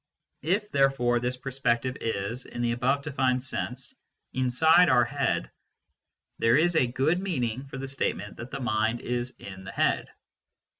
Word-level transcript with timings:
If, 0.41 0.71
therefore, 0.71 1.19
this 1.19 1.37
perspective 1.37 1.95
is, 2.01 2.47
in 2.47 2.63
the 2.63 2.71
above 2.71 3.03
denned 3.03 3.43
sense, 3.43 3.93
inside 4.33 4.89
our 4.89 5.05
head, 5.05 5.51
there 6.39 6.57
is 6.57 6.75
a 6.75 6.87
good 6.87 7.19
meaning 7.21 7.65
for 7.67 7.77
the 7.77 7.87
state 7.87 8.15
ment 8.17 8.37
that 8.37 8.49
the 8.49 8.59
mind 8.61 9.01
is 9.01 9.35
in 9.37 9.63
the 9.63 9.71
head. 9.71 10.07